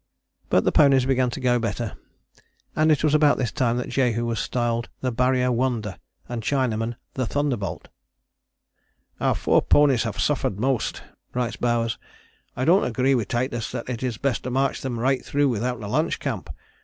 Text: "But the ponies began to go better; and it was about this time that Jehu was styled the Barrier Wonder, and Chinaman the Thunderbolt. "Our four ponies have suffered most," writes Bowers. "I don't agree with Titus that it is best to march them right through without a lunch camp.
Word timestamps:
"But 0.49 0.63
the 0.63 0.71
ponies 0.71 1.05
began 1.05 1.29
to 1.29 1.39
go 1.39 1.59
better; 1.59 1.95
and 2.75 2.91
it 2.91 3.03
was 3.03 3.13
about 3.13 3.37
this 3.37 3.51
time 3.51 3.77
that 3.77 3.89
Jehu 3.89 4.25
was 4.25 4.39
styled 4.39 4.89
the 5.01 5.11
Barrier 5.11 5.51
Wonder, 5.51 5.99
and 6.27 6.41
Chinaman 6.41 6.95
the 7.13 7.27
Thunderbolt. 7.27 7.87
"Our 9.19 9.35
four 9.35 9.61
ponies 9.61 10.01
have 10.01 10.19
suffered 10.19 10.59
most," 10.59 11.03
writes 11.35 11.57
Bowers. 11.57 11.99
"I 12.55 12.65
don't 12.65 12.85
agree 12.85 13.13
with 13.13 13.27
Titus 13.27 13.71
that 13.73 13.87
it 13.91 14.01
is 14.01 14.17
best 14.17 14.41
to 14.45 14.49
march 14.49 14.81
them 14.81 14.99
right 14.99 15.23
through 15.23 15.49
without 15.49 15.83
a 15.83 15.87
lunch 15.87 16.19
camp. 16.19 16.49